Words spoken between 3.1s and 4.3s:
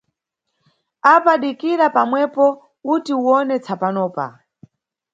uwone tsapanopa.